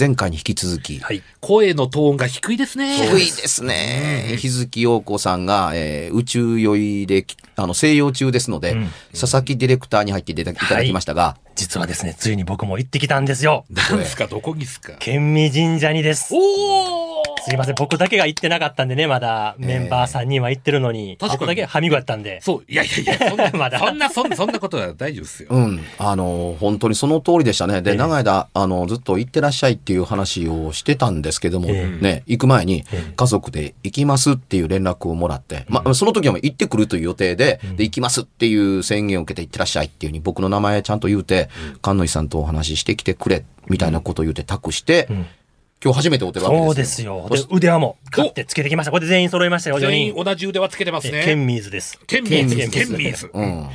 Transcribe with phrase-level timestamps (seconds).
[0.00, 1.22] 前回に引き続き、はい。
[1.40, 2.96] 声のトーンが低いですね。
[2.96, 8.74] 低いですね日月陽子さんが、えー宇宙酔いであの静養中ですので、
[9.12, 13.66] 佐々木ディレクターに入っていただいただきましたが、実はですね、ついに僕も行ってきたんですよ。
[13.70, 14.94] なん ですか、どこにですか？
[14.98, 16.28] 県民神社にです。
[16.32, 21.38] おーすいません、僕だけが行ってなかったんでね、まだメンバー3人は行ってるのに、確かに。
[21.40, 22.40] 僕だけはみごやったんで。
[22.42, 23.78] そう、いやいやいや、そんな、まだ。
[23.80, 25.48] そんな、そんな、そんなことは大丈夫ですよ。
[25.50, 27.82] うん、あの本当にその通りでしたね。
[27.82, 27.96] で、ええ。
[27.96, 32.02] 長い間、あの、ずっと行ってらっしゃいっていう話をしてたんですけども、ええ。
[32.02, 33.12] ね、行く前にええ。
[33.16, 41.48] 家族で行きますっていう連絡をもらって、まあ、その時はもう行ってくるという予定で、で、行きますっていう宣言を受けて行ってらっしゃいっていうふうに僕の名前ちゃんと言うて、
[41.82, 45.26] 菅野井さんとお話ししてきてくれ、みたいなことを言うて託して、ん
[45.82, 47.22] 今日初めてお手紙ですよ。
[47.22, 47.48] そうですよ。
[47.48, 48.92] で、腕輪も買ってつけてきました。
[48.92, 50.24] これで全員揃いましたよ、4全員人。
[50.24, 51.20] 同じ腕輪つけてますね。
[51.20, 51.98] えケンミーズです。
[52.06, 52.56] ケンミーズ。
[52.56, 53.30] ケケンミーズ。
[53.32, 53.68] うん。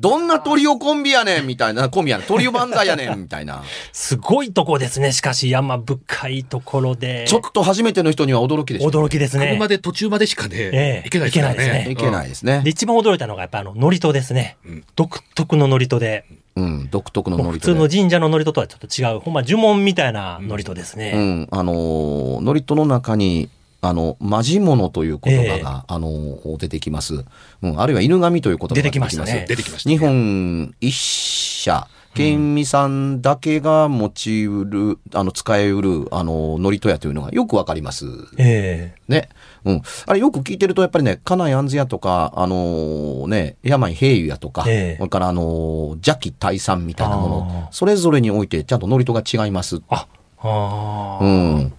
[0.00, 2.26] どんなトリオコンビやねんみたいな、コンビやねん。
[2.26, 3.62] トリオ万歳やねんみたいな。
[3.92, 5.12] すごいとこですね。
[5.12, 7.24] しかし山深いところで。
[7.28, 8.90] ちょっと初めての人には驚きでしょ。
[8.90, 9.46] 驚きですね。
[9.46, 11.92] 車で途中までしかね、ええ行けないですから行けないですね。
[11.92, 12.70] いけないですねで、。
[12.70, 14.56] 一番驚いたのがやっぱあの、ノリトですね。
[14.96, 16.24] 独特のノリトで。
[16.56, 19.20] うん、独特のもう普ノリとで通の神社のノリトとはちょっと違う。
[19.20, 21.12] ほんま呪文みたいなノリトですうね。
[21.42, 23.48] ん、あのー、ノリトの中に、
[23.80, 27.24] あの、マジモノという言葉が、あのー、出てきます。
[27.62, 29.46] うん、あるいは犬神という言葉が出てきましたね。
[29.48, 29.96] 出てきましたね。
[29.96, 38.06] 日本一社、県民さんだけが持ちうる、あの、使えうる、あの、ノリトやというのがよくわかります。
[38.38, 39.28] えね。
[39.64, 39.82] うん。
[40.06, 49.80] あれよく聞いてると、やっぱりね、家内安全やとか、あのね、病平癒やとか、ええそれからあのー邪気退散みたいなものそれぞれにおいてちゃんとノリトが違います。
[49.88, 50.06] あ、
[50.38, 51.72] ああ、うん。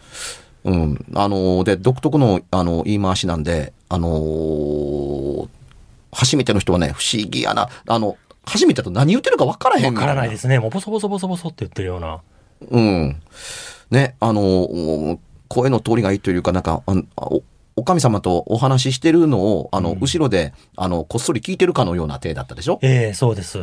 [0.66, 1.06] うん。
[1.16, 5.48] あのーで、独特の、あの、言い回しなんで、あのー
[6.18, 7.68] 初めての人はね、不思議やな。
[7.88, 10.60] あの、初めてだと何言ってるか分からへんわみたからないですね。
[10.60, 12.22] もうボソボソボソボソって言ってるような。
[12.70, 13.22] うん。
[13.92, 16.82] ね、あのー声の通りがいいというか、なんか、
[17.18, 17.44] お
[17.76, 22.80] お神様とお話ししてるのを、あの、後ろで、あの、こっそり聞いてるかのような体だったでしょ？
[22.82, 23.60] ええそうです。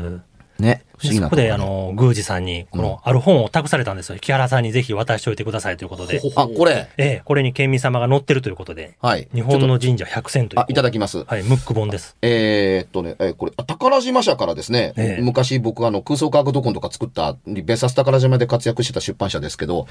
[0.63, 0.85] ね。
[0.97, 4.19] 不思議なでそことで、ねあの、宮司さんに、この、ある本を託されたんですよ。
[4.19, 6.21] 木原さんにぜひ渡しておいてくださいということで。
[6.37, 6.89] あ、これ。
[6.97, 8.97] ええこれに県民様が載ってるということで。
[9.01, 9.29] はい。
[9.35, 10.61] 日本の神社100選という。
[10.61, 11.25] あ、いただきます。
[11.25, 12.17] はい、ムック本です。
[12.23, 19.87] えーっとね、えーこれ、あ宝島社からですね、ええ昔僕あの空想科学ドコンとか作った、ベサス宝島で活躍してた出版社ですけど、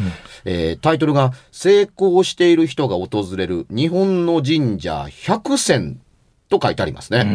[0.45, 5.99] えータイトルが、成功している人が訪れる日本の神社100選
[6.49, 7.25] と書いてありますね。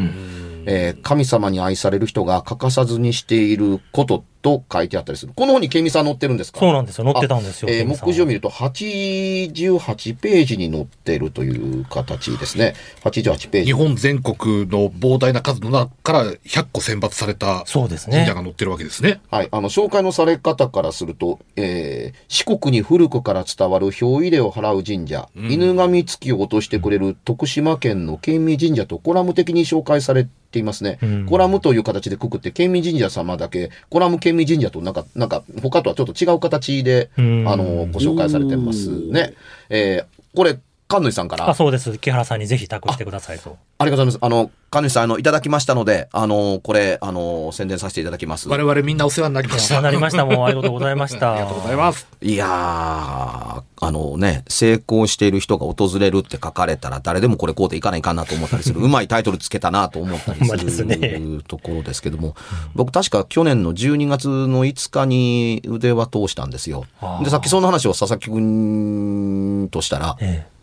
[0.66, 5.32] えー神様に愛される人が欠かさずにしていることと書いてあったりする。
[5.34, 6.60] この本にケミさん載ってるんですか？
[6.60, 7.04] そうなんですよ。
[7.04, 7.68] 載ってたんですよ。
[7.68, 11.50] えー目次を見ると88ページに載ってるとい
[11.80, 12.74] う形ですね。
[13.02, 13.66] 88ページ。
[13.66, 19.20] 日本全国の膨大な数の中から100個選抜されたそうですね神社が載ってるわけですね。
[19.30, 19.48] はい。
[19.50, 30.98] あの、紹介のされ方からすると、えー四国に古くから伝わる表入れを払う神社、犬神月を落としてくれる徳島県の県民神社とコラム的に紹介されていますね。
[31.02, 39.34] うんコラムという形でくくって、県民神社様だけ、コラム県民神社となんか、なんか、他とはちょっと違う形で、うんあの、ご紹介されてますね。
[39.68, 41.98] えーこれ、神主さんからあ、そうです。
[41.98, 43.56] 木原さんにぜひ託してくださいと。
[43.78, 44.24] ありがとうございます。
[44.24, 48.48] あの、神主さん、あの、いただきましたので、あの、これ、あの、宣伝させていただきます。
[48.48, 49.74] 我々みんなお世話になりまお世した。
[49.74, 50.24] 話になりました。
[50.24, 51.32] もうありがとうございました。
[51.32, 52.06] ありがとうございます。
[52.22, 58.78] いやー、あのね、成功している人が訪れるって書かれたら、誰でもこれこうでいかないかなと思ったりする。
[58.82, 62.36] うまいタイトルつけたなと思ったりほんまですすねるところですけども、
[62.76, 66.84] 僕確か去年の12月の5日に腕は通したんですよ
[67.24, 70.55] で、さっきその話を佐々木くんとしたら、ええ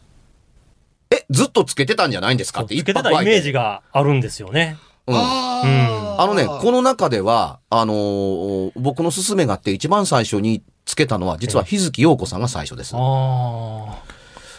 [1.14, 2.62] え、ずっとつけてたんじゃないんですか？
[2.64, 4.78] ってつけてたイメージがあるんですよね。
[5.08, 12.96] うんああのね、この中では、あのー僕の勧めがあって一番最初につけたのは、実は日月陽子さんが最初です。
[12.96, 13.96] ああ。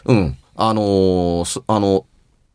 [0.05, 0.37] うん。
[0.57, 2.05] あのーすあの、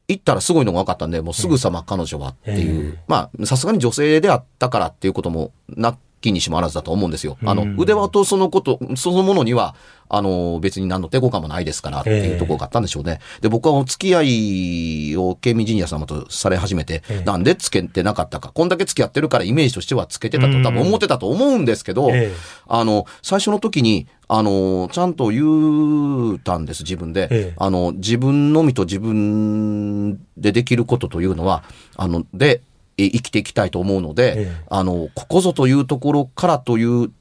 [0.07, 2.91] 行ったらすごいのが分かったんで、もうすぐさま彼女はっていう。
[2.91, 7.37] ええまあ、さすがに女性であったからっていうことも、なきにしもあらずだと思うんですよ。
[7.45, 9.75] あのう、ん腕輪とそのこと、そのものには、
[10.11, 13.19] あのー別に何の手ごかもないですからっていうところがあったんでしょうね。
[13.41, 18.51] で、僕はお付き合いをケミジニア様とされ始めて、ええなんでつけてなかったか。
[18.51, 22.35] こんだけ付き合ってるからイメージとしてはつけてたと多分思ってたと思うんですけど、ええ
[22.67, 27.27] あの、最初の時に、あの、ちゃんと言うたんです、自分で。
[27.31, 31.63] ええあの、自分のみと自分でできることというのは、
[31.95, 32.68] あの、で、え
[33.07, 34.65] 生きていきたいと思うので、ええ。
[34.69, 37.11] あの、ここぞというところからという、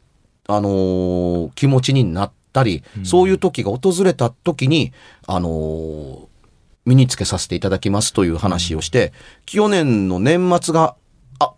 [0.49, 4.93] あの、気持ちになったり、そういう時が訪れた時に、
[5.27, 6.29] あの、
[6.85, 9.13] 身につけさせていただきますという話をして、
[9.45, 10.97] 去年の年末が、
[11.39, 11.53] あ、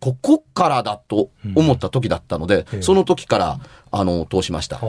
[0.00, 2.82] ここからだと思った時だったので、ええ。
[2.82, 3.60] その時から、
[3.92, 4.80] あの、通しました。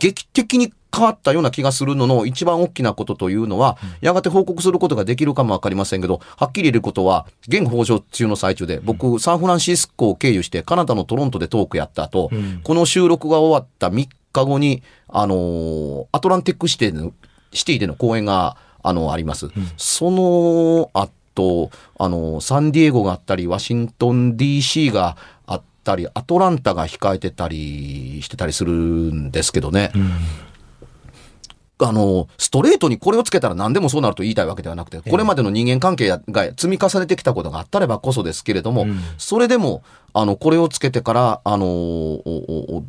[0.00, 12.60] 劇的に変わったような気がするのの一番大きなことというのは、やがて報告することができるかもわかりませんけど、はっきり言えることは、現法上中の最中で、僕、サンフランシスコを経由してカナダのトロントでトークやった後、うん。
[12.62, 17.12] この収録が終わった3日後に、あのーアトランティックシティでの
[17.52, 19.48] シティでの公演が、あの、あります。
[19.76, 25.16] その後、あの、サンディエゴがあったり、ワシントン DC が
[25.46, 29.90] あったり、アトランタが控えてたりしてたりするんですけどね。
[31.78, 38.98] あの、ストレートにこれをつけたら何でもそうなると言いたいわけではなくて、これまでの人間関係が積み重ねてきたことがあったればこそですけれども、うん。
[39.18, 39.82] それでも、
[40.14, 42.82] あの、これをつけてから、あの、お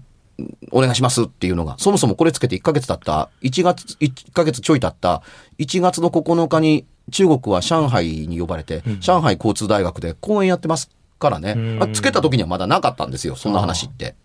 [0.72, 5.24] お願いしますっていうのが、そもそもこれつけて1ヶ月経った、1月、1ヶ月ちょい経った、
[5.58, 10.90] 1月の9日に中国は上海に呼ばれて、上海交通大学で講演やってます
[11.20, 14.16] からね、つけた時にはまだなかったんですよ、そんな話って。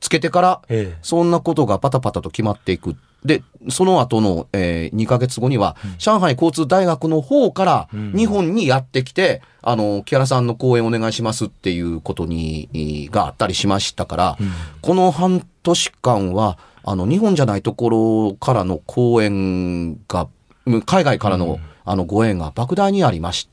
[0.00, 0.98] つけてから、ええ。
[1.02, 2.96] そんなことがパタパタと決まっていく。
[3.24, 8.12] で、その後の、えー2ヶ月後には、上海交通大学の方からん。
[8.16, 14.38] 日本にやってきて、あの、木原さんの講演お願いしますっていうことに、えーがあったりしましたから、
[14.82, 17.90] この半年間は、あの、日本じゃないとこ
[18.30, 20.28] ろからの講演が、
[20.66, 23.48] うん海外からの、あの、ご縁が莫大にありまし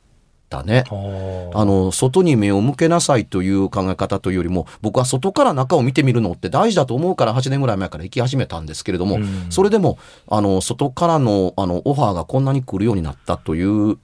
[0.50, 0.84] たね。
[0.90, 9.98] あの、外に目を向けなさいという考え方というよりも、僕は外から中を見てみるのって大事だと思うから8年ぐらい前から行き始めたんですけれども、うんそれでも、
[10.28, 13.98] あの、外からの、あの、オファーがこんなに来るようになったという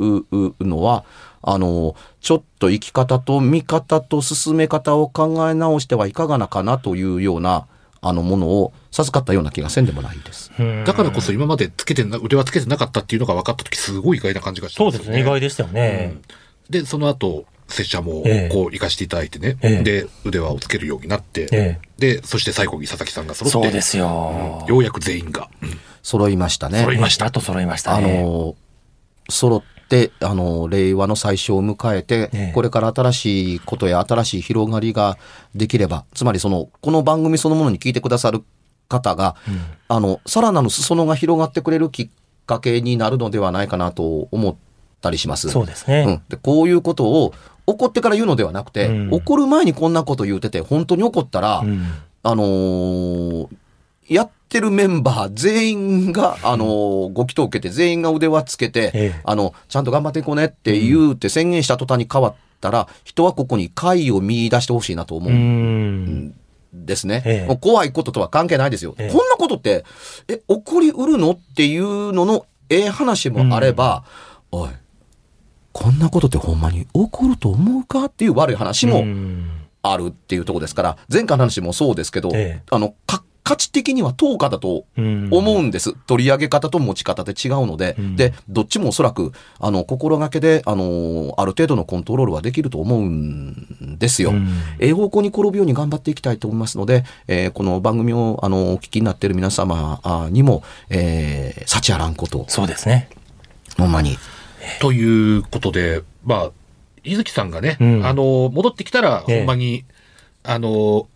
[0.59, 1.03] のは、
[1.41, 7.67] あの、ちょっと生き方と見方と進め方を考え直してはいかがなかなというような、
[8.01, 10.51] あの、ものを授かったような気がせんでもないです。
[10.59, 15.19] うんだからこそ今までつけてな、腕はつけてなかったっていうのが分かった時すごい意外な感じがしたんそうですね。
[15.19, 16.17] 意外でしたよね。
[16.69, 24.65] で、その後、拙者もええこう行かせていただいてね、ええで、腕輪をつけるようになって、えで、そして最後に佐々木さんが揃って、そうですよ。
[24.67, 26.79] ようやく全員が、うん揃いましたね。
[26.79, 28.23] 揃いましたやっと揃いましたあね。
[28.23, 28.55] の、
[29.29, 35.17] 揃って、あの、令和の最初を迎えて、ええこれから新しいことや新しい広がりが
[35.53, 38.43] できれば、つまりその、この番組そのものに聞いてくださる
[38.91, 39.35] 方が、
[39.87, 42.09] あの、さらなる裾野が広がってくれるきっ
[42.45, 44.55] かけになるのではないかなと思っ
[45.01, 45.49] たりします。
[45.49, 46.05] そうですね。
[46.07, 47.33] うん、でこういうことを
[47.65, 49.13] 怒ってから言うのではなくて、うん。
[49.13, 51.83] 怒る前にこんなこと言うてて、本当に怒ったら、うん。
[52.23, 53.47] あのー
[54.09, 59.21] やってるメンバー全員が、あのーご祈祷を受けて、全員が腕輪つけて、ええ。
[59.23, 66.33] あの、ちゃんと頑張っていこうねって言うて宣言した途端に変わったら、人はここに解を見出してほしいなと思う。
[66.73, 67.21] ですね。
[67.25, 67.57] ええ。
[67.57, 68.95] 怖いこととは関係ないですよ。
[68.97, 69.11] ええ。
[69.11, 69.85] こんなことって、
[70.27, 74.03] え、起こりうるのっていうのの、ええ話もあれば、
[74.51, 74.69] おい、
[75.73, 79.61] こんなことってほんまに起こると思うかっていう悪い話もうん。
[79.83, 82.63] あるっていうところですから、前回の話もそうですけど、ええ。
[82.69, 85.93] あの、か価値的には等価だとうん思うんです。
[86.07, 94.31] 取り上げ方と持ち方で違うので、うんで、どっちもおそらく、あの、心がけで、あの、ある程度のコントロールはできると思うんですよ。
[94.31, 94.47] うん
[94.79, 103.09] ええ方向に転ぶように頑張っていきたいと思いますので、えーこの番組を、あの、お聞きになっている皆様あにも、えー、幸あらんことを、そうですね。
[103.77, 104.17] ほんまに。
[104.79, 106.51] ということで、まあ、
[107.03, 109.85] 伊月さんがね、うんあの、戻ってきたら、ええほんまに、
[110.43, 111.07] あの、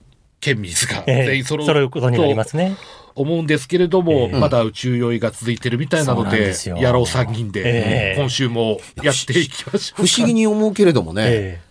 [0.45, 2.75] 県民がええ全員揃う揃うことになりますね。
[3.15, 10.07] と思うんですけれども、ええまだ宇宙酔いが続いてるみたいなのでなんですよ、やろう3人で、ええ今週もやっていきましょうか。
[10.07, 11.61] 不思議に思うけれどもね、え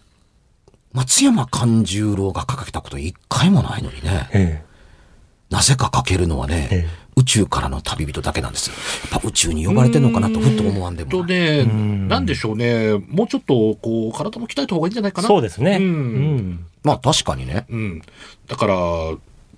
[0.93, 4.75] 松山勘十郎が掲げたこと一回もないのにね、ええ
[5.50, 8.75] なぜか書けるのはね、え宇宙からの旅人だけなんですよ。
[9.12, 11.21] やっぱ宇宙に呼ばれてんのかなとふっと思わんでもない。
[11.21, 15.28] とね、んなんでしょうね、もうちょっと、こう、体も鍛えた方がいいんじゃないかな。
[15.28, 15.76] そうですね。
[15.76, 17.67] うんうんまあ確かにね。
[17.71, 18.03] うん。
[18.47, 18.76] だから、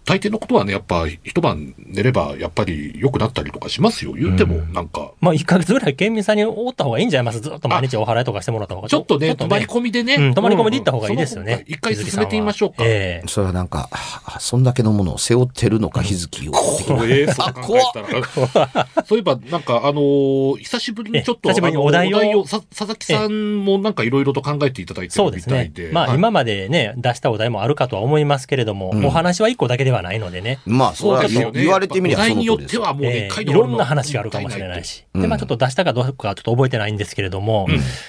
[0.06, 4.12] 大抵のことはね、やっぱ一晩寝ればやっぱり良くなったりとかしますよ。
[4.12, 8.88] 言うても、なんか、まあ、1ヶ月ぐらい県民さんにおった方がいいんじゃないますずっと毎日お払いとかしてもらった方が。
[8.88, 10.14] ちょっとね、泊まり込みでね。
[10.14, 12.76] うん泊まり込みで行った方がいいですよね一回進めてみましょうか。
[12.80, 16.52] ええそれはなんか、あそんだけのものを背負ってるのか、日付を。
[16.52, 18.86] 怖え、そう考えたら。
[19.04, 25.86] そういえば、なんか、あのー久しぶりにちょっと、え久しぶりにお題をさ佐々木さんもなんかいろいろと考えていただいてそうでするみたいで。。
[25.88, 30.60] ねまあ、はい今までね、出したお題もあるかとは思いますけれども、うんお話は1個だけではないのでね。
[30.66, 31.62] まあ、そうですよね。
[31.62, 32.82] 言われてみりゃお題にその通りですよ。
[32.82, 35.04] よってはもうね、ええいろんな話があるかもしれないし。
[35.14, 37.66] うんで、まあちょっと出したかどうかはちょっと覚えてないんですけれども、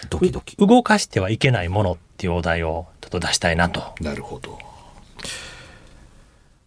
[0.10, 0.56] ドキドキ。
[0.58, 3.96] 動かしてはいけないものっていうお題をちょっと出したいなと。
[4.02, 4.58] なるほど。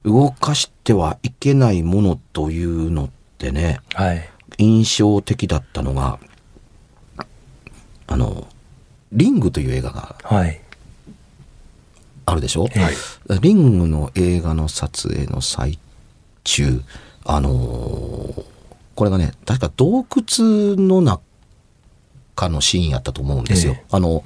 [0.04, 4.28] 動かしてはいけないものというのってね、はい。
[4.58, 6.18] 印象的だったのが、
[8.06, 8.46] あの、
[9.12, 10.60] リングという映画がはい。
[12.30, 13.40] あるでしょ、はい。
[13.40, 15.78] リングの映画の撮影の最
[16.44, 16.82] 中、
[17.24, 18.44] あのー
[19.00, 23.72] これがね、確か洞窟の中のシーンやったと思うんですよ。
[23.78, 24.24] えあの、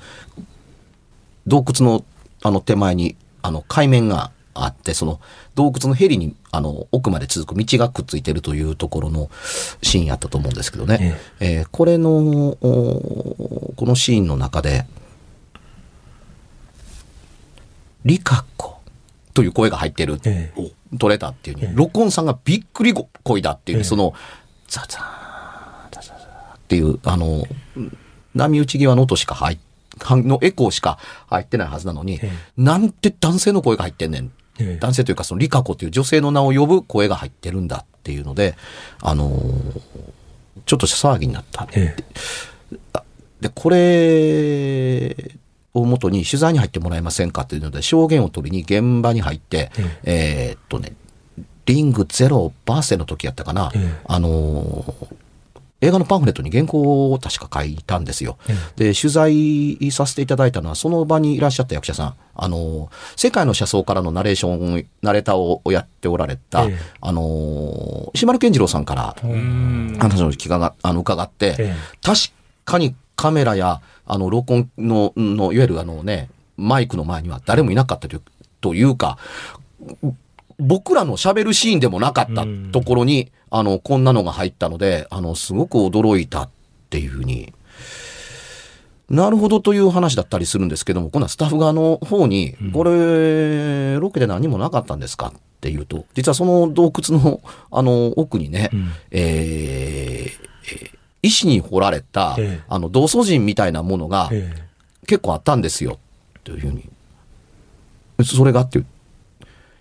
[1.46, 2.04] 洞窟の
[2.42, 5.20] あの手前に、あの海面があって、その
[5.54, 9.30] 洞窟のヘリにあの奥まで続く道がくっついてるというところの
[9.80, 11.20] シーンやったと思うんですけどね。
[11.38, 12.11] えーこれの、
[12.61, 14.87] おこのシーンの中で、
[18.04, 18.80] リカコ
[19.32, 20.20] という声が入ってる。
[20.25, 22.94] ええ取れたっていうに、ええ録音さんがびっくり
[23.25, 24.14] 声だっていう、ええその、
[24.68, 27.44] ザザー、ザザザーっていう、あの、
[28.34, 29.58] 波打ち際の音しか入っ、
[30.00, 34.30] のエコーしか入ってないはずなのに、えなんて男性の声が入ってんねん。
[34.61, 38.54] ええ男性というかそのリカコという女性の名を呼ぶ声が入ってるんだっていうので、
[39.02, 39.80] あのー
[40.66, 41.68] ちょっと騒ぎになった。
[41.75, 41.96] え
[43.40, 45.14] で、これ
[45.75, 49.71] をもとに取材に入ってもらえませんかっていうので、証言を取りに現場に入って、
[50.04, 50.95] えーっとね、
[51.66, 54.00] リングゼロバースデーの時やったかな、ええ。
[54.07, 55.14] あのー
[55.81, 58.38] 映画のパンフレットに原稿を確か書いたんですよ。
[58.76, 66.78] で、取材させていただいたのは、その場にいらっしゃった役者さん、あのー世界の車窓からのナレーション、ナレーターをやっておられた、ええ。
[67.02, 69.97] あのー石丸健二郎さんから、うん。
[70.00, 71.75] 話を聞かがあの伺って、え。
[72.02, 72.19] 確
[72.64, 78.23] かにカメラやあの録音ののいわゆるあのねマイクの前には誰もいなかったという
[78.61, 79.18] というか
[80.58, 82.73] 僕らの喋るシーンでもなかったうん。
[82.73, 86.50] ところに、あのこんなのが入ったのであのすごく驚いたっ
[86.90, 87.52] ていうふうに。
[89.11, 98.92] なるほどという話だったりするんですけども、今度はスタッフ側の方に、これ、ロケで何もなかったんですかっていうと、実はその洞窟の、あの、奥にね、うん。
[99.11, 104.52] えーえー石に彫られた、ええあの、同祖人みたいなものがえ
[105.07, 105.99] 結構あったんですよ、
[106.45, 106.88] というふうに。
[108.25, 108.87] それがっていう。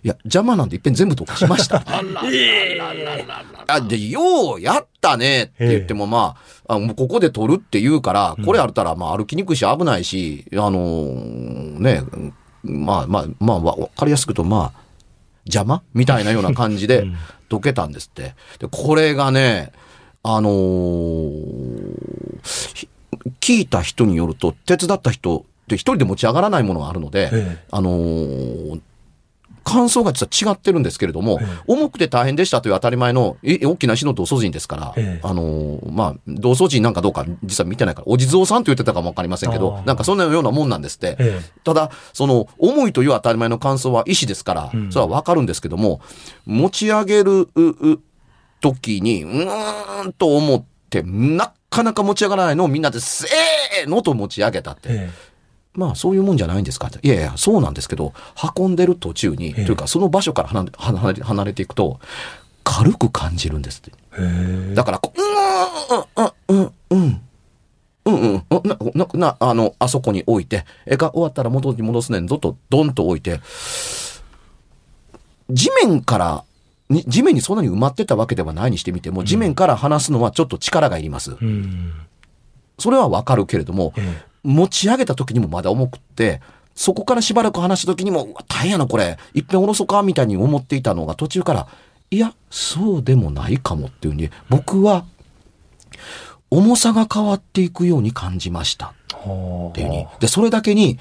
[0.02, 1.82] いや、邪魔なんでいっぺん全部とかしました。
[3.66, 6.36] あ、で、ようやったねって言っても、ま
[6.66, 12.02] あ、あもうここで撮るって言うから、これあったら、まあ歩きにくいし危ないし、あのーね、
[12.62, 14.80] まあまあ、まあわわかりやすくと、まあ、
[15.46, 17.16] 邪魔みたいなような感じで うん
[17.50, 18.34] 解けたんですって。
[18.58, 19.70] で、これがね、
[20.24, 21.94] あのー
[22.74, 22.88] ひ
[23.40, 27.64] 聞いた人によると、手伝った人って一人で持ち上がらないものがあるので、ええ。
[27.70, 28.80] あのー
[29.66, 31.46] 感想が実は違ってるんですけれども、ええ。
[31.66, 35.26] 重くて大変でしたという当たり前のえ大きな石の同祖人ですから、ええ。
[35.26, 41.16] あのーまあ、同祖人なんかどうか実は見てないから、お地蔵さんと言ってたかもわかりませんけどなんかそんなようなもんなんですって。
[41.18, 44.92] えただ、その、重いという当たり前の感想は石ですから、うん。
[44.92, 46.00] それはわかるんですけども、
[46.44, 48.00] 持ち上げる、う、う、
[48.72, 54.88] 時に、うーんと思って、なかなか持ち上がらないのをみんなで、せーのと持ち上げたって。
[54.90, 55.10] え
[55.74, 57.00] まあそういうもんじゃないんですかって。
[57.02, 58.14] いやいや、そうなんですけど、
[58.56, 61.98] 運んでる途中に、ええというかその場所から離れ離れ離れていくと、
[62.62, 64.74] 軽く感じるんですって。
[64.74, 65.20] だからこう、
[66.48, 67.20] うん、うん、うん、うん。
[68.06, 68.44] うんうん。
[68.64, 73.40] な、な、な、あの、あそこに置いて、えが終わったら元に戻すねんぞと、ドンと置いて、
[75.50, 76.44] 地面から、
[76.94, 81.32] に地面にそんなに埋まってたわけではないにしてみても、地面から離すのはちょっと力がいります。
[81.32, 81.92] うん。
[82.78, 86.40] それはわかるけれども、え持ち上げた時にもまだ重くって、
[86.74, 91.66] そこからしばらく話した時にも、うわ大変やなこれ、いっぺん下ろそうかみたいに思っていたのが途中から、
[92.10, 95.04] いや、そうでもないかもっていうふうに、僕は、
[96.50, 100.06] 重さが変わっていくように感じましたっていうふうに。
[100.20, 100.98] で、それだけに、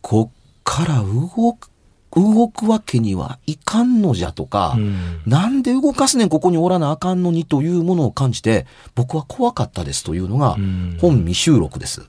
[0.00, 1.70] こっから動く、
[2.14, 5.22] 動くわけにはいかんのじゃとか、うん。
[5.26, 12.02] なんで動かすねん、ここにおらなあかんのにというものを感じて、僕は怖かったですというのがうん、本未収録です。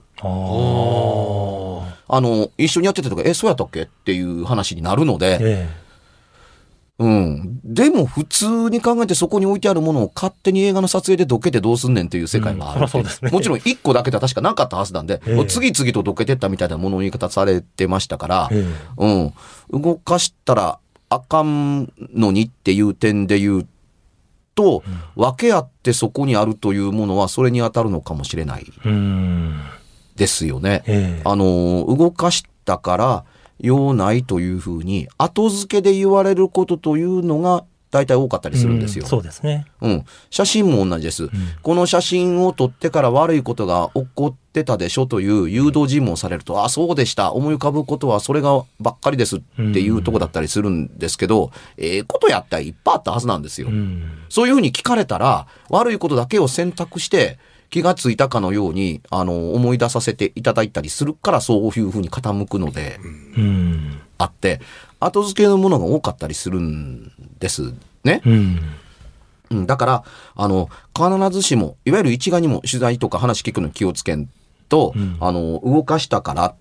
[2.08, 5.70] あの、一緒にやってたとか、え、そうやったっけっていう話になるので、え
[7.00, 7.60] うん。
[7.64, 18.64] でも普通に考えてそこに置いてあるものを勝手に映画の撮影でどけてどうすんねんっていう世界がある、うんそりゃそうですねもちろん一個だけでは確かなかったはずなんで、ええもう次々とどけてったみたいなものの言い方されてましたから、え。
[19.00, 19.34] え
[19.72, 19.82] うん。
[19.82, 23.68] 動かしたらあかんのにっていう点で言う
[24.56, 24.84] と、
[25.16, 28.66] 分け合ってそこにあるというものはそれに当たるのかもしれない。
[30.16, 30.84] ですよね。
[30.86, 31.22] ええ。
[31.26, 33.26] あの、動かしたから
[33.64, 39.06] 用ないというふうに、後付けで言われることというのが大体多かったりするんですよ。
[39.06, 39.66] うそうですね。
[39.80, 40.06] うん。
[40.32, 41.30] 写真も同じです。
[41.62, 47.32] この写真を撮ってから悪いことが起こってたでしょという誘導尋問されると、あ、そうでした。
[47.32, 53.68] 思い浮かぶことはそれがばっかりですっていうとこだったりするんですけど、ええことやったらいっぱいあったはずなんですよ。
[53.68, 54.24] うん。
[54.28, 57.38] そういうふうに聞かれたら、悪いことだけを選択して、
[57.74, 63.00] 気がついたかのように、あの、思い出させていただいたりするから、そういうふうに傾くので、
[63.36, 64.00] うん。
[64.20, 64.62] あって、
[65.00, 68.22] 後付けのものが多かったりするんですね。
[68.28, 68.60] うん。
[69.50, 70.04] うん、だから、
[70.36, 74.30] あの、必ずしも、いわゆる一概にも取材とか話聞くのに気をつけん
[74.70, 76.54] と、うんあの、動かしたから、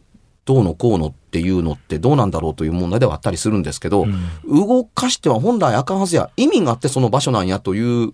[0.47, 4.07] どうのこうのっていうのってどうなんだろうという問題ではあったりするんですけど、
[4.49, 8.12] 動かしては本来あかんはずや、意味があってその場所なんやという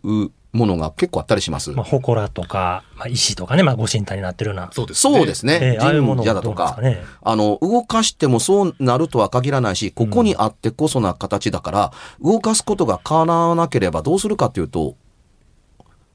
[0.53, 1.71] ものが結構あったりします。
[1.73, 4.71] まあ、祠とか、まあ、石とかね、まあ、ご神体になってるような。
[4.73, 5.15] そうですね。
[5.17, 5.59] そうですね。
[5.61, 6.79] ええああいうもの神社だとか。
[6.81, 7.03] ね。
[7.23, 14.97] あの、動かしてもそうなるとは限らないし、ここにあってこそな形だから、動かすことが叶わなければどうするかというと、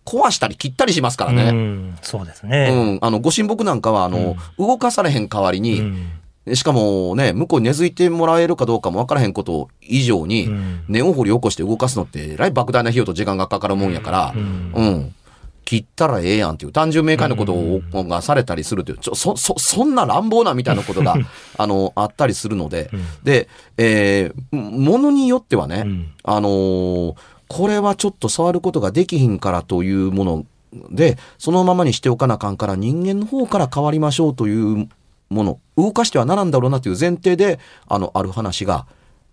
[0.06, 1.52] 壊したり切ったりしますからうね。
[1.52, 1.98] ん。
[2.02, 2.96] そうですうね。
[2.96, 3.00] ん。
[3.02, 6.12] あの、ご神木なんかは、あの、動かされへん代わりうに、ん。
[6.54, 10.84] しかもね、向こうに根付いてもらえるかどうかもわからへんこと以上に、うん。
[10.90, 14.72] 根を掘り起こして動かすのって、えらい莫大な費用と時間がかかるもんやから、うん。
[14.76, 15.16] うん。
[15.64, 21.16] 切ったらええやんっていう単純明快なことを、がされたりするという、ちょ、そ、そ、そんな乱暴なみたいなことが、
[21.58, 23.06] あの、あったりするので、うん。
[23.24, 26.08] で、えー、ものによってはね、うん。
[26.24, 27.16] あのー
[27.50, 30.46] これはちょっと触ることができひんからというもの
[30.90, 34.90] で、そのままにしておかなあかんから人間の方から変わりましょうという
[35.34, 38.86] もの、動かしてはならんだろうなという前提で、あの、ある話が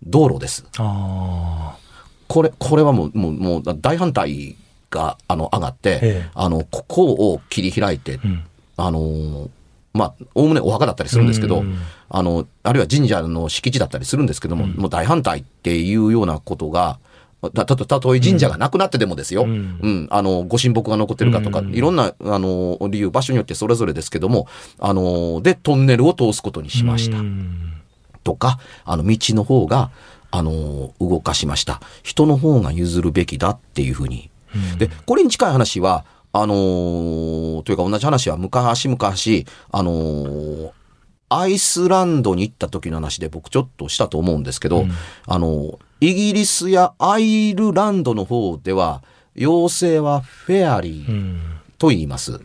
[0.03, 0.65] 道路です。
[0.77, 1.77] あ
[2.27, 4.55] これ、これはもう、もう、もう大反対
[4.89, 8.27] が、あの、上がって、ええあの、ここを切り開いて、あ。
[8.27, 8.43] うん。
[8.77, 9.49] あのー
[9.93, 11.77] まあ、おおむねお墓だったりするんですけど、うん
[12.13, 16.99] あの、あるいは神社の敷地だったりするんですけども、もう大反対っていうようなことが、
[17.49, 19.55] た、たと、たとえ神社がなくなってでもですよ、ううん。
[20.05, 21.73] ん、あの、ご神木が残ってるかとか、うん。
[21.73, 24.47] いろんな、あの、理由、場所によってそれぞれですけども、
[24.79, 27.17] あの、で、トンネルを通すことにしました。
[27.17, 27.73] うん。
[28.23, 29.89] とか、あの、道の方が、
[30.29, 31.81] あの、動かしました。
[32.03, 34.29] 人の方が譲るべきだっていうふうに。
[34.77, 38.97] で、これに近い話は、あのーというか同じ話は昔々、
[39.71, 40.71] あのー
[41.33, 44.85] アイスランドに行った時の話で僕ちょっとしたと思うんですけど、
[45.25, 49.03] あの、イギリスやアイルランドの方では、
[49.37, 51.41] 妖精はフェアリーうん。
[51.77, 52.39] と言います。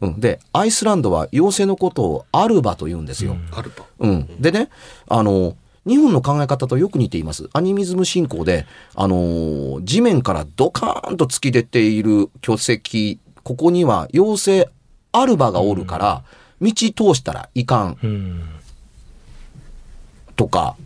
[0.00, 3.36] うん、で、アイスランドは妖精のことをアルバと言うんですよ。
[3.52, 3.84] アルバ。
[4.00, 4.40] うん。
[4.42, 4.68] でね、
[5.08, 7.48] あの、日本の考え方とよく似ています。
[7.52, 14.70] アニミズム信仰で、あのー地面からドカーンと突き出ている巨石、ここには妖精
[15.12, 16.22] アルバがおるから、
[16.60, 18.42] 道通したらいかんうん。
[20.34, 20.76] とか、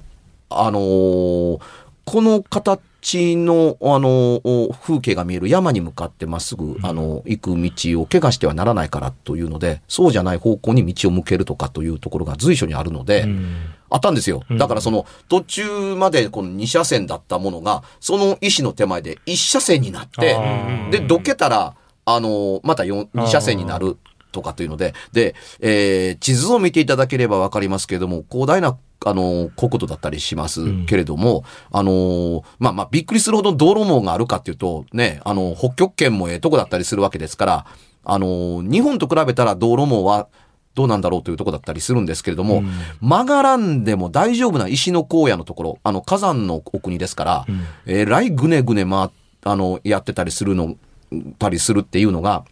[0.51, 1.61] あのー
[2.07, 13.57] この形の、あのー風景が見える山に向かってまっすぐ、あの行く道を怪我してはならないからというので、そうじゃない方向に道を向けるとかというところが随所にあるので、うん。
[13.91, 14.45] あったんですよ。
[14.49, 14.59] うん。
[14.59, 20.39] だからその途中までこの2車線だったものが、その石の手前で1車線になって
[20.93, 23.97] で、どけたら、あの、また2車線になる
[24.37, 37.67] とかというので、で、えー地図を見ていただければわかりますけれども、広大な、あの、国土だったりしますけれども、あのーまあまあ、びっくりするほど道路網があるかっていうと、ね、あの、北極圏もええとこだったりするわけですから、
[38.05, 40.29] あのー日本と比べたら道路網は、
[40.75, 42.63] どうなんだろうというところだったりするんですけれども、
[43.01, 47.47] 曲がらんでも大丈夫な石の荒野のところ、あの火山のお国ですから、
[47.87, 49.09] えらいぐねぐね回っ
[49.47, 50.75] あの、やってたりするの、
[51.39, 52.45] たりするっていうのが、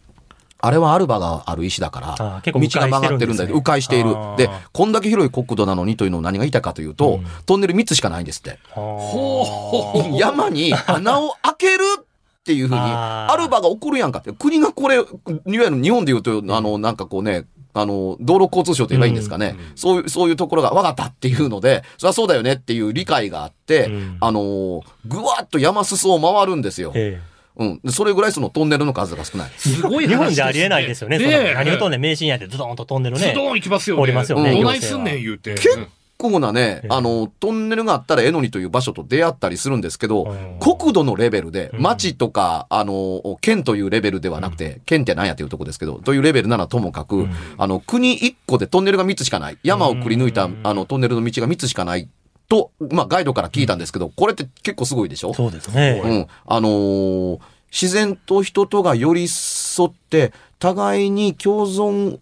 [0.65, 4.15] あれはアルバがある石だから道が曲がってるんだけど、迂迂回回している。
[4.37, 8.59] で、こんだけ広い国土なのにというのを何が言いたいかというと、トンネル3つしかないんですって。
[8.71, 12.03] ほ山に穴を開けるっ
[12.43, 14.31] ていうふうに、アルバが起こるやんかって。
[14.31, 15.05] 国がこれ、いわ
[15.45, 19.57] ゆる日本で言うと、あの、なんかこうね、あの、道路交通省と言えばいいんですかね。
[19.75, 26.93] そういう、そういうところが分かったっていうので、そりゃそうだよねっていう理解があって、うんあのー、ぐわっと山裾を回るんですよ。
[26.95, 27.21] え
[27.57, 27.79] うん。
[27.83, 29.51] でそれぐらいそのトンネルの数が少ない。
[29.57, 31.17] すごい日本じゃありえないですよね。
[31.17, 33.29] ねえ何をとんねん、名神やってズドンと飛んでるね。
[33.29, 34.01] ズドン行きますよね。
[34.01, 35.53] おりますよねうんどないすんねん言うて。
[35.53, 35.87] 結
[36.17, 49.57] 構なね、ええあの、トンネルがあったらええのにという場所と出会ったりするんですけどうん、国土のレベルで、うん町とか、あの、県というレベルではなくて、県って何やっていうとこですけど、というレベルならともかく、うんあの、国1個でトンネルが3つしかない。
[49.63, 52.09] 山をくり抜いた、うんあの、トンネルの道が3つしかない。
[52.47, 55.33] と、まあ、ガイドから聞いたんですけど、これって結構すごいでしょ？
[55.33, 56.01] そうですね。
[56.03, 56.27] うん。
[56.45, 57.39] あのー
[57.71, 62.19] 自然と人とが寄り添って、互いに共存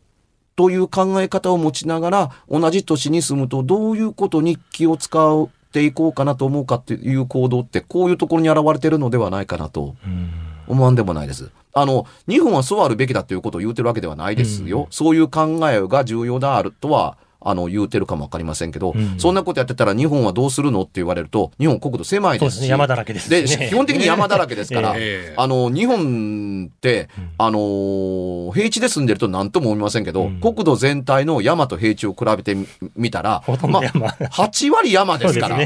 [0.55, 10.31] という考え方を持ちながら、同じ都市に住むと、どういうことに気を使っていこうかなと思うかっていう行動って、こういうところに現れてるのではないかなとうん
[10.65, 11.51] 思わんでもないです。
[11.73, 14.79] あの、日本はそうあるべきだということを言うてるわけではないですよ。
[14.79, 22.67] うんそういう考えが重要であるとは、あの、言うてるかもわかりませんけど、うんそんなことやってたら日本はどうするのって言われると、日本国土狭いですすね。
[22.67, 23.41] 山だらけですしね。
[23.65, 33.43] で、基本的に山だらけですから、 ええあの、日本って、あのー平地で住んでると何とも思いませんけど、うん国土全体の山と平地を比べてみ見たら。
[33.47, 35.57] まあ、8割山ですから。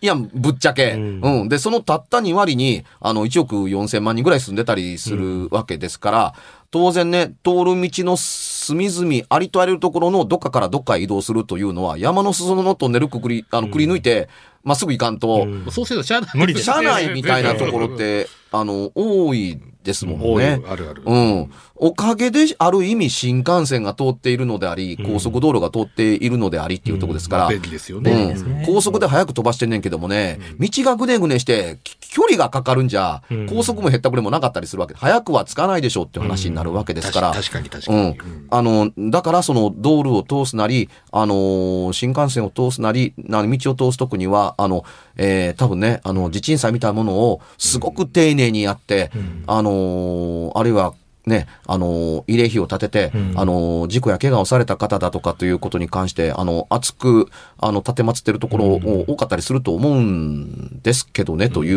[0.00, 0.92] いや、ぶっちゃけ。
[0.92, 1.48] ううんん。
[1.48, 6.34] で、そのたった2割に、あの、1億4千万人ぐらい住んでたりするわけですから、
[6.70, 8.16] 当然ね、通る道の
[8.64, 14.28] 隅々、ありとあらゆるところのどっかからどっかへ移動するというのは、山の裾のトンネルくくり、あの、くり抜いて、
[14.62, 16.30] まっすぐ行かんと、うんそうせずしゃあない。
[16.34, 20.62] 無理です車内みたいなところって、あの、多いですもんね。
[20.66, 21.02] あるある。
[21.04, 21.52] うん。
[21.76, 25.12] おかげで、ある意味新幹線が通っているのであり、うん。
[25.12, 37.98] 高速道路が通っているのでありっていうところですから、便利ですようん、高速で速く飛ばしてんねんけどもね、道がぐねぐねして、き距離がかかるんじゃうん、高速も減ったくれもなかったりするわけで、速くはつかないでしょうっていう話になるわけですから、確かに確かに。
[37.98, 38.16] うん。
[38.50, 44.84] あの、だからその道路を通すなり、あのー新幹線を通すなり、な道を通すときには、あの、
[45.16, 49.44] えー多分ね、あの、地鎮祭みたいなものをすごく丁寧にやって、うん。
[49.46, 50.94] あのーあるいは、
[51.26, 61.72] ね、あのー慰霊碑を建てて、うんあのー事故や怪我をされた方だとかということに関して、あの、熱く、あの、立てまつってるところうん多かったりすると思うんですけどね、とい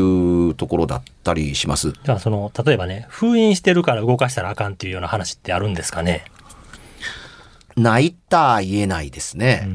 [0.49, 1.93] うところだったりします。
[2.03, 6.25] じゃあ、その、例えばね、封印してるから動かしたらあかんっていうような話ってあるんですかね？
[7.77, 9.69] ないった言えないですね。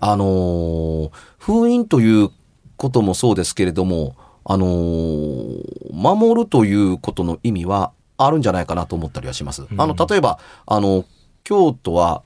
[0.00, 2.30] あのー封印という
[2.76, 5.60] こともそうですけれども、あのー
[5.92, 7.92] 守るということの意味は
[8.26, 9.66] あるんじゃないかなと思ったりはします。
[9.76, 11.04] あの、例えば、あの、
[11.44, 12.22] 京都は、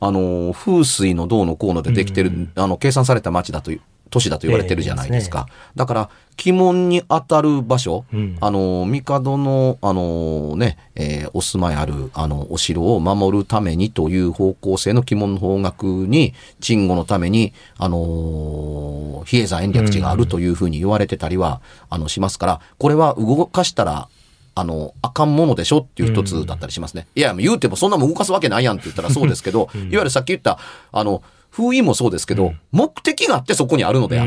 [0.00, 5.46] あの、風水のどうのこうのでできてる、うんあの、計算された町だという、都市だと言われてるじゃないですか。
[5.74, 6.10] だから、
[6.44, 24.08] 鬼門に当たる場所、うんあの、帝の、あのね、えーお住まいある、あの、お城を守るためにという方向性の鬼門の方角に、鎮護のために、あの比叡山延暦寺があるというふうに言われてたりは、あの、しますから、これは動かしたら、
[24.54, 27.06] あの、あかんものでしょっていう一つだったりしますね。
[27.14, 30.58] いや、言うてもそんなもん動かすわけないやんって言ったらそうですけど、いわゆるさっき言った、
[30.92, 34.20] あの、封印もそうですけど、目的があってそこにあるので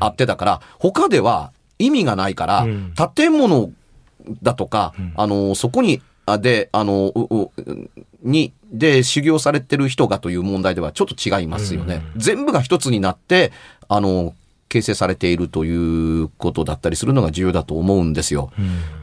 [0.00, 2.94] あ,、ってだから、他では意味がないから、うん。
[3.14, 3.70] 建物
[4.42, 5.12] だとか、ん。
[5.16, 7.12] あの、そこに、あで、あの、
[8.22, 12.02] に、で、修行されてる人がという問題ではちょっと違いますよね。
[12.16, 13.52] 全部が一つになって、
[13.88, 14.34] あの、
[14.68, 18.50] 形成されているということだったりするのが重要だと思うんですよ。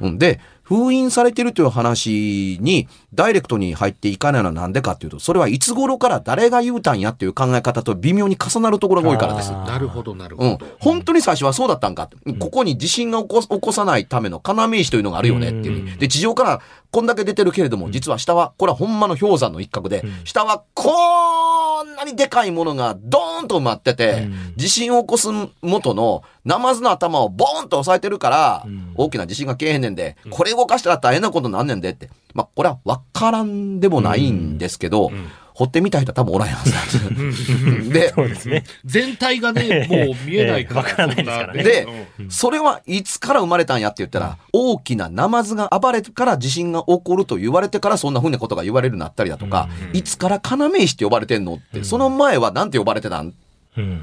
[0.01, 0.07] うん。
[0.09, 0.19] うん。
[0.19, 9.51] で、封印されているという話にダイレクトに入っていかないのはなんでかっていうと、それはいつ頃から誰が言うたんやっていう考え方と微妙に重なるところが多いからです。
[9.51, 10.65] なるほど、なるうんほど。。
[10.80, 12.10] 本当に最初はそうだったんか。
[12.39, 25.28] ここに地震が起こ起こさないための要石というのがあるよねっていううんで、地上からこんだけ出てるけれども、実は下は、これはほんまの氷山の一角で、下はこんなにでかいものがドーンと埋まっててうん、地震を起こす
[25.62, 32.10] 元のナマズの頭をボーンと押さえてるからうん、大きな地震がけえへんねんで、これ動かしたら大変なことなんねんでって。
[32.34, 35.12] まあ、これはわからんでもないんですけど、
[35.53, 37.89] 掘ってみた人は多分おらんやはずなんです。
[37.89, 38.63] で、そうですね。
[38.84, 40.84] 全体がね、もう見えないから。
[40.84, 41.88] からないですからねで
[42.19, 53.34] うんそれはいつから生まれたんやって言ったら、大きなナマズが暴れてから地震が起こると言われてからそんなふうなことが言われるようになったりだとか、いつから要石って呼ばれてんのって、その前はなんて呼ばれてたん？
[53.77, 54.01] うん。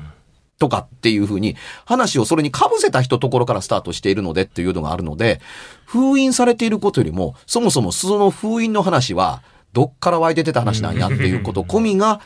[0.63, 5.41] とかっていうふうに話をそれに被せた人ところからスタートしているのでっていうのがあるので、
[5.87, 12.21] 封印されていることよりも、そもそもその封印の話は、どっから湧いて出た話なんやっていうこと込みが、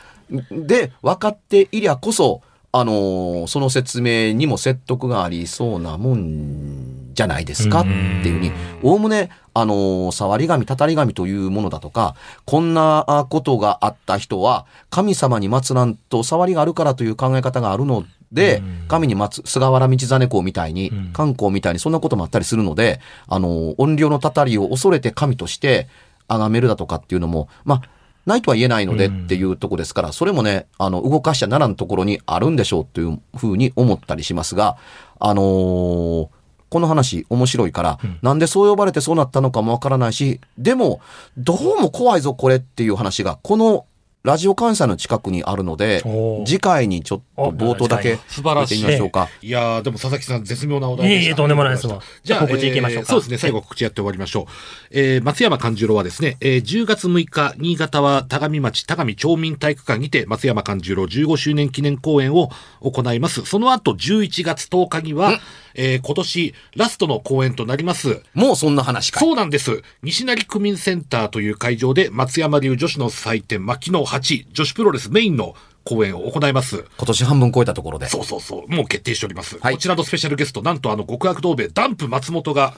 [0.51, 8.51] で、分かっていりゃこそ、あのーその説明にも説得がありそうなもんじゃないですかっていうふうに、
[8.83, 25.87] おおむね、あのー触り神、たたり神というものだとか、こんなあことがあった人は、神様に祀らんと触りがあるからという考え方があるので、神に祀、菅原道真公みたいに、観光みたいにそんなこともあったりするので、あのー音量のたたりを恐れて神として
[26.27, 27.81] 崇めるだとかっていうのも、まあ、
[28.25, 34.77] ないとは言えないのでっていうとこですから、それもね、あの、動かしちゃならんところにあるんでしょうというふうに思ったりしますが、
[35.19, 36.27] あのー
[36.69, 40.99] この話面白いから、なんでそう呼ばれてそうなったのかもわからないし、でも、
[41.37, 43.85] どうも怖いぞこれっていう話が、この
[44.27, 46.03] ラジオ関西の近くにあるので
[46.45, 49.29] 次回にちょっと冒頭だけ素晴らしい見てみましょうか。
[49.41, 51.21] いやー、でも佐々木さん、絶妙なお題でした。
[51.21, 54.45] いえいえとんでもないですわじゃあ、告知いきましょうかえーそうですね、最後告知やって終わりましょう。
[54.91, 62.49] えー松山勘十郎はですね、えー10月6日、新潟は田上町田上町民体育館にて、松山勘十郎15周年記念公演を
[62.81, 63.45] 行います。
[63.45, 65.39] その後、11月10日には、
[65.77, 69.23] えー今年ラストの公演となります、もうそんな話かい。
[69.23, 69.83] そうなんです。
[70.03, 75.55] 西成区民センターという会場で、松山流女子の祭典、牧野8女子プロレスメインの
[75.87, 76.83] 公演を行います。
[76.97, 78.07] 今年半分超えたところで。
[78.07, 78.67] そうそうそう。
[78.67, 79.57] もう決定しております。
[79.59, 82.73] はいこちらのスペシャルゲスト、なんとあの極悪同盟ダンプ松本が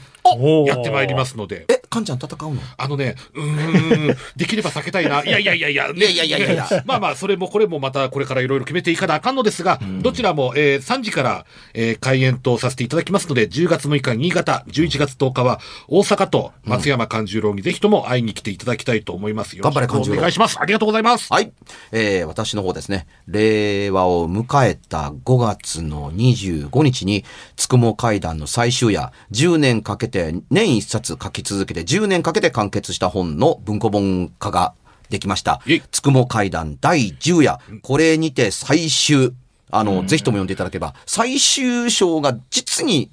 [0.67, 1.65] やってまいりますので。
[1.69, 2.61] え、カンちゃん戦うの？
[2.77, 5.23] あのね、うーん、できれば避けたいな。
[5.23, 19.55] いやいやいやいや、 ねいやいやいやいやまあまあ、それもこれもまたこれからいろいろ決めていかなあかんのですが、どちらも、えー3時から、えー開演とさせていただきますので、10月6日新潟、11月10日は大阪と松山勘十郎にぜひとも会いに来ていただきたいと思います。
[19.57, 20.57] よろしく頑張れ勘十郎お願いします。
[20.59, 21.31] ありがとうございます。
[21.31, 21.51] はい。
[21.91, 34.73] えー、私の方ですね、令和を迎えた5月の25日に、つくも会談の最終夜、10年かけて、年一冊書き続けて、10年かけて完結した本の文庫本化が
[35.09, 35.61] できました。
[35.91, 39.33] つくも会談第10夜、これにて最終、
[39.71, 43.09] あの、ぜひとも読んでいただければ、最終章が実に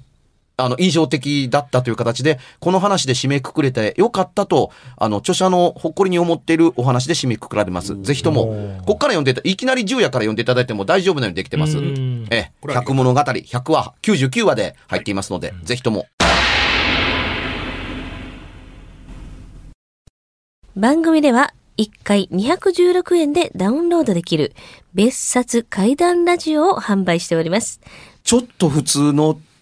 [0.59, 7.95] あの、印象的だったという形で、この話で締めくくれてよかったと、あの、著者の誇りに思っているお話で締めくくられます。
[8.01, 11.77] ぜひとも、こっから読んでいた、いきなり10夜から読んでいただいても大丈夫なようにできてます。
[11.77, 16.07] うんええ、これは100物語、100話、99話で入っていますので、ぜひとも。
[20.75, 24.53] 番組では1回216円でダウンロードできる
[24.95, 27.79] 別冊怪談ラジオを販売しております。
[28.23, 29.39] ちょっと普通の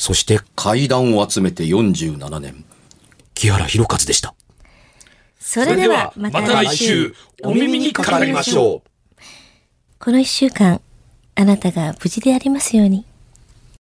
[0.00, 2.64] そして階段を集めて47年、
[3.34, 4.34] 木原博一でした。
[5.38, 9.20] それではまた来週、お耳にかかりましょう。
[9.98, 10.80] この一週間、
[11.34, 13.04] あなたが無事でありますように。